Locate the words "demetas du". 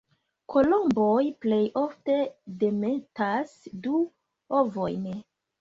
2.65-4.03